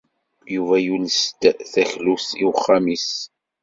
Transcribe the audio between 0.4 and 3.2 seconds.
Yuba yules-d taklut i uxxam-nnes.